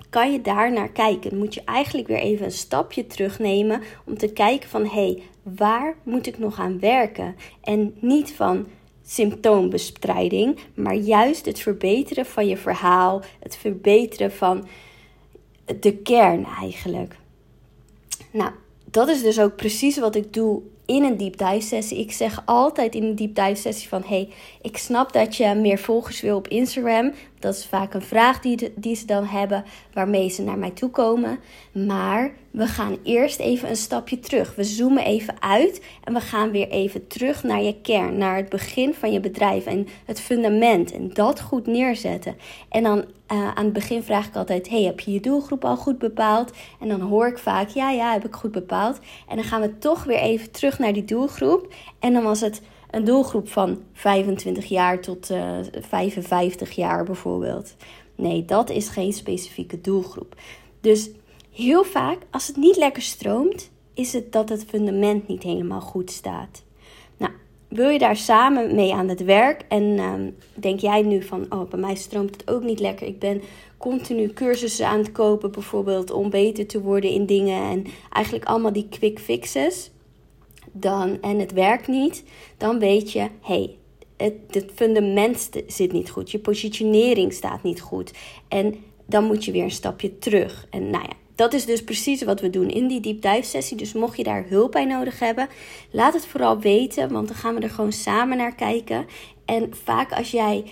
kan 0.09 0.31
je 0.31 0.41
daar 0.41 0.71
naar 0.71 0.89
kijken. 0.91 1.37
Moet 1.37 1.53
je 1.53 1.63
eigenlijk 1.63 2.07
weer 2.07 2.19
even 2.19 2.45
een 2.45 2.51
stapje 2.51 3.07
terugnemen 3.07 3.81
om 4.05 4.17
te 4.17 4.33
kijken 4.33 4.69
van 4.69 4.83
hé, 4.83 4.89
hey, 4.89 5.23
waar 5.55 5.95
moet 6.03 6.27
ik 6.27 6.37
nog 6.37 6.59
aan 6.59 6.79
werken? 6.79 7.35
En 7.61 7.95
niet 7.99 8.33
van 8.33 8.67
symptoombestrijding, 9.05 10.59
maar 10.73 10.95
juist 10.95 11.45
het 11.45 11.59
verbeteren 11.59 12.25
van 12.25 12.47
je 12.47 12.57
verhaal, 12.57 13.21
het 13.39 13.57
verbeteren 13.57 14.31
van 14.31 14.67
de 15.79 15.97
kern 15.97 16.45
eigenlijk. 16.45 17.15
Nou, 18.31 18.51
dat 18.85 19.07
is 19.07 19.21
dus 19.21 19.39
ook 19.39 19.55
precies 19.55 19.97
wat 19.97 20.15
ik 20.15 20.33
doe 20.33 20.61
in 20.85 21.03
een 21.03 21.17
deep 21.17 21.37
dive 21.37 21.61
sessie. 21.61 21.99
Ik 21.99 22.11
zeg 22.11 22.41
altijd 22.45 22.95
in 22.95 23.03
een 23.03 23.15
deep 23.15 23.35
dive 23.35 23.55
sessie 23.55 23.87
van... 23.87 24.03
hey, 24.05 24.29
ik 24.61 24.77
snap 24.77 25.13
dat 25.13 25.35
je 25.35 25.55
meer 25.55 25.77
volgers 25.77 26.21
wil 26.21 26.37
op 26.37 26.47
Instagram. 26.47 27.13
Dat 27.39 27.53
is 27.53 27.65
vaak 27.65 27.93
een 27.93 28.01
vraag 28.01 28.39
die, 28.39 28.74
die 28.75 28.96
ze 28.96 29.05
dan 29.05 29.25
hebben... 29.25 29.63
waarmee 29.93 30.29
ze 30.29 30.43
naar 30.43 30.58
mij 30.58 30.72
toe 30.72 30.89
komen. 30.89 31.39
Maar 31.72 32.31
we 32.51 32.67
gaan 32.67 32.98
eerst 33.03 33.39
even 33.39 33.69
een 33.69 33.75
stapje 33.75 34.19
terug. 34.19 34.55
We 34.55 34.63
zoomen 34.63 35.03
even 35.03 35.41
uit 35.41 35.81
en 36.03 36.13
we 36.13 36.22
gaan 36.22 36.51
weer 36.51 36.69
even 36.69 37.08
terug 37.08 37.43
naar 37.43 37.62
je 37.62 37.81
kern... 37.81 38.17
naar 38.17 38.36
het 38.36 38.50
begin 38.50 38.93
van 38.93 39.12
je 39.12 39.19
bedrijf 39.19 39.65
en 39.65 39.88
het 40.05 40.19
fundament. 40.19 40.91
En 40.91 41.13
dat 41.13 41.41
goed 41.41 41.67
neerzetten. 41.67 42.36
En 42.69 42.84
dan 42.84 42.98
uh, 42.98 43.48
aan 43.53 43.63
het 43.63 43.74
begin 43.74 44.03
vraag 44.03 44.27
ik 44.27 44.36
altijd: 44.36 44.69
hey, 44.69 44.84
heb 44.84 45.00
je 45.00 45.12
je 45.12 45.19
doelgroep 45.19 45.65
al 45.65 45.77
goed 45.77 45.98
bepaald? 45.98 46.51
En 46.79 46.88
dan 46.88 47.01
hoor 47.01 47.27
ik 47.27 47.38
vaak: 47.38 47.69
ja, 47.69 47.91
ja, 47.91 48.12
heb 48.13 48.25
ik 48.25 48.36
goed 48.36 48.51
bepaald. 48.51 49.00
En 49.27 49.36
dan 49.36 49.46
gaan 49.46 49.62
we 49.62 49.77
toch 49.77 50.03
weer 50.03 50.19
even 50.19 50.51
terug 50.51 50.79
naar 50.79 50.93
die 50.93 51.05
doelgroep. 51.05 51.74
En 52.00 52.13
dan 52.13 52.24
was 52.24 52.41
het 52.41 52.62
een 52.91 53.03
doelgroep 53.03 53.50
van 53.50 53.81
25 53.93 54.65
jaar 54.65 55.00
tot 55.01 55.31
uh, 55.31 55.60
eh, 55.60 55.65
55 55.79 56.72
jaar 56.72 57.03
bijvoorbeeld. 57.03 57.75
Nee, 58.15 58.46
dat 58.46 58.69
is 58.69 58.88
geen 58.88 59.13
specifieke 59.13 59.81
doelgroep. 59.81 60.36
Dus 60.81 61.10
heel 61.51 61.84
vaak, 61.84 62.17
als 62.29 62.48
het 62.48 62.55
niet 62.55 62.77
lekker 62.77 63.01
stroomt, 63.01 63.69
is 63.93 64.13
het 64.13 64.31
dat 64.31 64.50
het 64.50 64.65
fundament 64.65 65.27
niet 65.27 65.43
helemaal 65.43 65.81
goed 65.81 66.12
staat 66.12 66.63
wil 67.69 67.89
je 67.89 68.00
daar 68.00 68.15
samen 68.15 68.75
mee 68.75 68.93
aan 68.93 69.08
het 69.08 69.24
werk? 69.24 69.65
En 69.67 69.98
ehm, 69.98 70.29
denk 70.53 70.79
jij 70.79 71.01
nu 71.01 71.24
van, 71.24 71.46
oh, 71.50 71.69
bij 71.69 71.79
mij 71.79 71.96
stroomt 71.96 72.36
het 72.36 72.50
ook 72.50 72.63
niet 72.63 72.79
lekker. 72.79 73.08
Ik 73.08 73.19
ben 73.19 73.41
continu 73.77 74.34
cursussen 74.34 74.88
aan 74.88 74.98
het 74.98 75.12
kopen, 75.12 75.51
bijvoorbeeld 75.51 76.12
om 76.12 76.29
beter 76.29 76.67
te 76.67 76.81
worden 76.81 77.10
in 77.10 77.25
dingen. 77.25 77.69
En 77.69 77.86
eigenlijk 78.10 78.46
allemaal 78.46 78.74
die 78.74 78.88
quick 78.89 79.19
fixes. 79.19 79.91
Dan, 80.79 81.21
en 81.21 81.39
het 81.39 81.51
werkt 81.51 81.88
niet. 81.88 82.24
Dan 82.57 82.79
weet 82.79 83.12
je, 83.12 83.27
hey, 83.41 83.77
het, 84.17 84.33
het 84.50 84.71
fundament 84.75 85.50
zit 85.67 85.91
niet 85.91 86.09
goed. 86.09 86.31
Je 86.31 86.39
positionering 86.39 87.33
staat 87.33 87.63
niet 87.63 87.81
goed. 87.81 88.13
En 88.48 88.75
dan 89.05 89.24
moet 89.24 89.45
je 89.45 89.51
weer 89.51 89.63
een 89.63 89.71
stapje 89.71 90.17
terug. 90.19 90.67
En 90.69 90.89
nou 90.89 91.03
ja, 91.03 91.13
dat 91.36 91.53
is 91.53 91.65
dus 91.65 91.83
precies 91.83 92.24
wat 92.24 92.41
we 92.41 92.50
doen 92.50 92.69
in 92.69 92.88
die 92.88 93.00
deep 93.00 93.21
dive 93.21 93.43
sessie. 93.43 93.77
Dus 93.77 93.93
mocht 93.93 94.17
je 94.17 94.24
daar 94.24 94.45
hulp 94.48 94.71
bij 94.71 94.86
nodig 94.86 95.19
hebben, 95.19 95.48
laat 95.91 96.13
het 96.13 96.25
vooral 96.25 96.59
weten, 96.59 97.12
want 97.12 97.27
dan 97.27 97.38
gaan 97.38 97.55
we 97.55 97.62
er 97.62 97.69
gewoon 97.69 97.91
samen 97.91 98.38
naar 98.38 98.55
kijken. 98.55 99.05
En 99.45 99.69
vaak 99.83 100.12
als 100.12 100.31
jij 100.31 100.63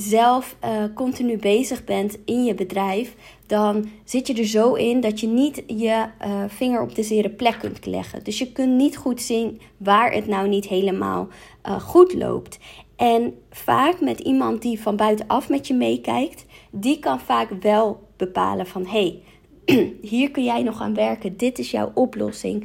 zelf 0.00 0.56
uh, 0.64 0.84
continu 0.94 1.36
bezig 1.36 1.84
bent 1.84 2.18
in 2.24 2.44
je 2.44 2.54
bedrijf, 2.54 3.14
dan 3.46 3.88
zit 4.04 4.26
je 4.26 4.34
er 4.34 4.46
zo 4.46 4.74
in 4.74 5.00
dat 5.00 5.20
je 5.20 5.26
niet 5.26 5.62
je 5.66 6.06
uh, 6.26 6.44
vinger 6.48 6.80
op 6.80 6.94
de 6.94 7.02
zere 7.02 7.30
plek 7.30 7.58
kunt 7.58 7.86
leggen. 7.86 8.24
Dus 8.24 8.38
je 8.38 8.52
kunt 8.52 8.72
niet 8.72 8.96
goed 8.96 9.22
zien 9.22 9.60
waar 9.76 10.12
het 10.12 10.26
nou 10.26 10.48
niet 10.48 10.68
helemaal 10.68 11.28
uh, 11.66 11.80
goed 11.80 12.14
loopt. 12.14 12.58
En 12.96 13.34
vaak 13.50 14.00
met 14.00 14.20
iemand 14.20 14.62
die 14.62 14.80
van 14.80 14.96
buitenaf 14.96 15.48
met 15.48 15.66
je 15.66 15.74
meekijkt, 15.74 16.44
die 16.70 16.98
kan 16.98 17.20
vaak 17.20 17.50
wel 17.60 18.00
bepalen 18.16 18.66
van 18.66 18.86
hé, 18.86 19.20
hey, 19.64 19.92
hier 20.10 20.30
kun 20.30 20.44
jij 20.44 20.62
nog 20.62 20.80
aan 20.80 20.94
werken. 20.94 21.36
Dit 21.36 21.58
is 21.58 21.70
jouw 21.70 21.90
oplossing. 21.94 22.64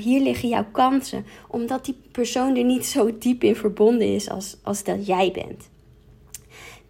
Hier 0.00 0.20
liggen 0.20 0.48
jouw 0.48 0.66
kansen. 0.72 1.24
Omdat 1.48 1.84
die 1.84 1.96
persoon 2.12 2.56
er 2.56 2.64
niet 2.64 2.86
zo 2.86 3.18
diep 3.18 3.42
in 3.44 3.56
verbonden 3.56 4.14
is 4.14 4.30
als, 4.30 4.56
als 4.62 4.84
dat 4.84 5.06
jij 5.06 5.30
bent. 5.30 5.68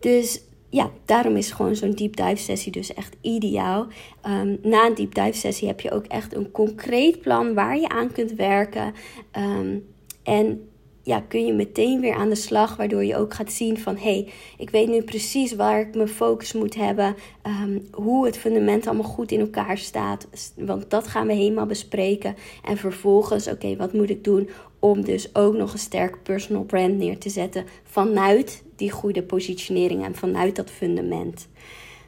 Dus 0.01 0.41
ja, 0.71 0.91
daarom 1.05 1.37
is 1.37 1.51
gewoon 1.51 1.77
zo'n 1.77 1.91
deep 1.91 2.17
dive 2.17 2.37
sessie 2.37 2.73
dus 2.73 2.95
echt 2.95 3.17
ideaal. 3.21 3.87
Um, 4.27 4.59
na 4.63 4.87
een 4.87 4.95
deep 4.95 5.15
dive 5.15 5.39
sessie 5.39 5.69
heb 5.69 5.81
je 5.81 5.91
ook 5.91 6.07
echt 6.07 6.35
een 6.35 6.51
concreet 6.51 7.21
plan 7.21 7.55
waar 7.55 7.79
je 7.79 7.89
aan 7.89 8.13
kunt 8.13 8.33
werken. 8.33 8.95
Um, 9.37 9.87
en 10.23 10.69
ja, 11.09 11.21
kun 11.21 11.47
je 11.47 11.53
meteen 11.53 12.01
weer 12.01 12.15
aan 12.15 12.29
de 12.29 12.35
slag. 12.35 12.77
Waardoor 12.77 13.05
je 13.05 13.17
ook 13.17 13.35
gaat 13.35 13.53
zien 13.53 13.79
van 13.79 13.97
hé, 13.97 14.01
hey, 14.01 14.29
ik 14.59 14.71
weet 14.71 14.89
nu 14.89 15.03
precies 15.03 15.55
waar 15.55 15.81
ik 15.81 15.95
mijn 15.95 16.09
focus 16.09 16.53
moet 16.53 16.75
hebben. 16.75 17.17
Um, 17.47 17.89
hoe 17.93 18.27
het 18.27 18.37
fundament 18.37 18.87
allemaal 18.87 19.11
goed 19.11 19.33
in 19.33 19.41
elkaar 19.41 19.79
staat. 19.79 20.29
Want 20.57 20.91
dat 20.91 21.09
gaan 21.09 21.27
we 21.27 21.33
helemaal 21.33 21.67
bespreken. 21.67 22.37
En 22.65 22.77
vervolgens, 22.77 23.49
oké, 23.49 23.77
wat 23.77 23.93
moet 23.93 24.11
ik 24.11 24.25
doen 24.25 24.49
om 24.79 25.05
dus 25.05 25.35
ook 25.35 25.55
nog 25.55 25.73
een 25.73 25.79
sterk 25.79 26.23
personal 26.23 26.65
brand 26.65 26.97
neer 26.97 27.19
te 27.19 27.31
zetten. 27.31 27.65
Vanuit 27.83 28.63
die 28.77 28.91
goede 28.91 29.23
positionering 29.23 30.05
en 30.05 30.15
vanuit 30.15 30.57
dat 30.57 30.71
fundament. 30.71 31.49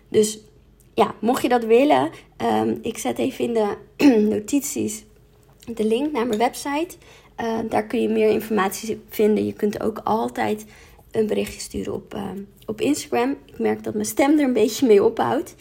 Dus 0.09 0.41
ja, 0.95 1.15
mocht 1.21 1.43
je 1.43 1.49
dat 1.49 1.65
willen, 1.65 2.11
um, 2.63 2.79
ik 2.83 2.99
zet 2.99 3.19
even 3.19 3.45
in 3.45 3.55
de 3.55 3.77
notities 4.37 5.05
de 5.75 5.85
link 5.85 6.13
naar 6.13 6.27
mijn 6.27 6.39
website. 6.39 6.97
Uh, 7.41 7.59
daar 7.69 7.87
kun 7.87 8.03
je 8.03 8.09
meer 8.09 8.29
informatie 8.29 9.01
vinden. 9.09 9.47
Je 9.47 9.53
kunt 9.53 9.83
ook 9.83 10.01
altijd 10.05 10.65
een 11.11 11.27
berichtje 11.27 11.61
sturen 11.61 11.95
op, 11.95 12.15
uh, 12.15 12.31
op 12.67 12.81
Instagram. 12.81 13.37
Ik 13.47 13.59
merk 13.59 13.85
dat 13.85 13.95
mijn 13.95 14.07
stem 14.07 14.39
er 14.39 14.45
een 14.45 14.53
beetje 14.53 14.87
mee 14.87 15.05
ophoudt. 15.05 15.55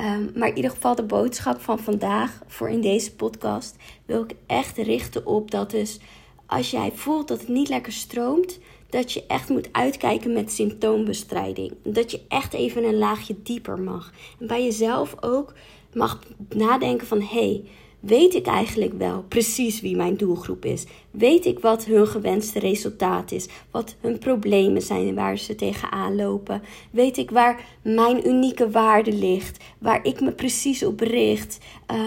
Um, 0.00 0.30
maar 0.34 0.48
in 0.48 0.56
ieder 0.56 0.70
geval 0.70 0.94
de 0.94 1.02
boodschap 1.02 1.60
van 1.60 1.78
vandaag 1.78 2.42
voor 2.46 2.70
in 2.70 2.80
deze 2.80 3.14
podcast 3.14 3.76
wil 4.06 4.22
ik 4.22 4.34
echt 4.46 4.76
richten 4.76 5.26
op 5.26 5.50
dat 5.50 5.70
dus 5.70 6.00
als 6.46 6.70
jij 6.70 6.92
voelt 6.94 7.28
dat 7.28 7.40
het 7.40 7.48
niet 7.48 7.68
lekker 7.68 7.92
stroomt, 7.92 8.58
dat 8.90 9.12
je 9.12 9.24
echt 9.26 9.48
moet 9.48 9.68
uitkijken 9.72 10.32
met 10.32 10.52
symptoombestrijding. 10.52 11.72
Dat 11.82 12.10
je 12.10 12.20
echt 12.28 12.52
even 12.52 12.84
een 12.84 12.98
laagje 12.98 13.36
dieper 13.42 13.78
mag. 13.78 14.12
En 14.40 14.46
bij 14.46 14.64
jezelf 14.64 15.14
ook 15.20 15.52
mag 15.92 16.18
nadenken 16.48 17.06
van 17.06 17.20
hé, 17.20 17.26
hey, 17.26 17.64
Weet 18.06 18.34
ik 18.34 18.46
eigenlijk 18.46 18.92
wel 18.98 19.24
precies 19.28 19.80
wie 19.80 19.96
mijn 19.96 20.16
doelgroep 20.16 20.64
is? 20.64 20.84
Weet 21.10 21.46
ik 21.46 21.58
wat 21.58 21.84
hun 21.84 22.06
gewenste 22.06 22.58
resultaat 22.58 23.32
is? 23.32 23.48
Wat 23.70 23.96
hun 24.00 24.18
problemen 24.18 24.82
zijn 24.82 25.14
waar 25.14 25.38
ze 25.38 25.54
tegenaan 25.54 26.16
lopen? 26.16 26.62
Weet 26.90 27.16
ik 27.16 27.30
waar 27.30 27.64
mijn 27.82 28.28
unieke 28.28 28.70
waarde 28.70 29.12
ligt? 29.12 29.64
Waar 29.78 30.04
ik 30.04 30.20
me 30.20 30.32
precies 30.32 30.84
op 30.84 31.00
richt? 31.00 31.58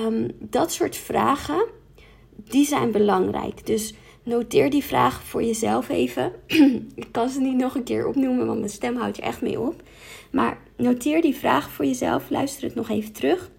Um, 0.05 0.31
dat 0.39 0.71
soort 0.71 0.95
vragen, 0.95 1.65
die 2.35 2.65
zijn 2.65 2.91
belangrijk. 2.91 3.65
Dus 3.65 3.93
noteer 4.23 4.69
die 4.69 4.83
vragen 4.83 5.25
voor 5.25 5.43
jezelf 5.43 5.89
even. 5.89 6.31
ik 6.95 7.07
kan 7.11 7.29
ze 7.29 7.39
niet 7.39 7.57
nog 7.57 7.75
een 7.75 7.83
keer 7.83 8.07
opnoemen, 8.07 8.45
want 8.45 8.59
mijn 8.59 8.71
stem 8.71 8.95
houdt 8.95 9.15
je 9.15 9.21
echt 9.21 9.41
mee 9.41 9.59
op. 9.59 9.83
Maar 10.31 10.57
noteer 10.75 11.21
die 11.21 11.35
vragen 11.35 11.71
voor 11.71 11.85
jezelf. 11.85 12.29
Luister 12.29 12.63
het 12.63 12.75
nog 12.75 12.89
even 12.89 13.11
terug. 13.11 13.49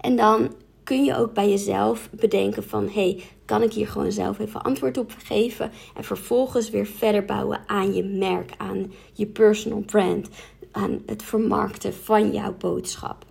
En 0.00 0.16
dan 0.16 0.52
kun 0.92 1.04
je 1.04 1.16
ook 1.16 1.32
bij 1.32 1.50
jezelf 1.50 2.08
bedenken 2.10 2.64
van 2.64 2.88
hey, 2.88 3.22
kan 3.44 3.62
ik 3.62 3.72
hier 3.72 3.88
gewoon 3.88 4.12
zelf 4.12 4.38
even 4.38 4.62
antwoord 4.62 4.98
op 4.98 5.14
geven 5.24 5.70
en 5.96 6.04
vervolgens 6.04 6.70
weer 6.70 6.86
verder 6.86 7.24
bouwen 7.24 7.60
aan 7.66 7.94
je 7.94 8.04
merk, 8.04 8.52
aan 8.56 8.92
je 9.12 9.26
personal 9.26 9.80
brand, 9.80 10.28
aan 10.72 11.02
het 11.06 11.22
vermarkten 11.22 11.94
van 11.94 12.32
jouw 12.32 12.54
boodschap. 12.58 13.24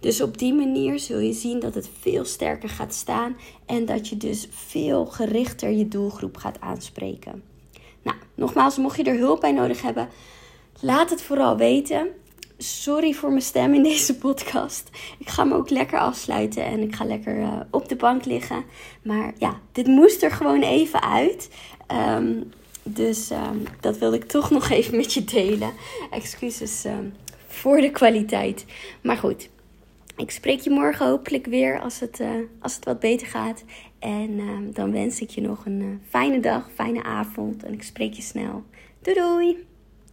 Dus 0.00 0.20
op 0.20 0.38
die 0.38 0.54
manier 0.54 0.98
zul 0.98 1.18
je 1.18 1.32
zien 1.32 1.60
dat 1.60 1.74
het 1.74 1.90
veel 2.00 2.24
sterker 2.24 2.68
gaat 2.68 2.94
staan 2.94 3.36
en 3.66 3.84
dat 3.84 4.08
je 4.08 4.16
dus 4.16 4.48
veel 4.50 5.06
gerichter 5.06 5.70
je 5.70 5.88
doelgroep 5.88 6.36
gaat 6.36 6.60
aanspreken. 6.60 7.42
Nou, 8.02 8.16
nogmaals, 8.34 8.76
mocht 8.76 8.96
je 8.96 9.04
er 9.04 9.18
hulp 9.18 9.40
bij 9.40 9.52
nodig 9.52 9.82
hebben, 9.82 10.08
laat 10.80 11.10
het 11.10 11.22
vooral 11.22 11.56
weten 11.56 12.08
sorry 12.62 13.12
voor 13.12 13.30
mijn 13.30 13.42
stem 13.42 13.74
in 13.74 13.82
deze 13.82 14.18
podcast. 14.18 14.88
Ik 15.18 15.28
ga 15.28 15.44
me 15.44 15.54
ook 15.54 15.70
lekker 15.70 15.98
afsluiten 15.98 16.64
en 16.64 16.80
ik 16.80 16.94
ga 16.94 17.04
lekker 17.04 17.38
uh, 17.38 17.60
op 17.70 17.88
de 17.88 17.96
bank 17.96 18.24
liggen. 18.24 18.64
Maar 19.02 19.32
ja, 19.38 19.60
dit 19.72 19.86
moest 19.86 20.22
er 20.22 20.30
gewoon 20.30 20.62
even 20.62 21.02
uit. 21.02 21.50
Um, 22.16 22.52
dus 22.82 23.30
um, 23.30 23.62
dat 23.80 23.98
wilde 23.98 24.16
ik 24.16 24.24
toch 24.24 24.50
nog 24.50 24.70
even 24.70 24.96
met 24.96 25.12
je 25.12 25.24
delen. 25.24 25.72
Excuses 26.10 26.84
um, 26.84 27.14
voor 27.46 27.80
de 27.80 27.90
kwaliteit. 27.90 28.64
Maar 29.02 29.16
goed, 29.16 29.48
ik 30.16 30.30
spreek 30.30 30.60
je 30.60 30.70
morgen 30.70 31.06
hopelijk 31.06 31.46
weer 31.46 31.80
als 31.80 32.00
het, 32.00 32.20
uh, 32.20 32.30
als 32.60 32.74
het 32.74 32.84
wat 32.84 33.00
beter 33.00 33.26
gaat. 33.26 33.64
En 33.98 34.40
dan 34.72 34.92
wens 34.92 35.20
ik 35.20 35.30
je 35.30 35.40
nog 35.40 35.66
een 35.66 35.80
uh, 35.80 35.88
fijne 36.08 36.40
dag, 36.40 36.70
fijne 36.74 37.02
avond 37.02 37.62
en 37.62 37.72
ik 37.72 37.82
spreek 37.82 38.12
je 38.12 38.22
snel. 38.22 38.64
Doei 39.02 39.16
doei! 39.16 39.69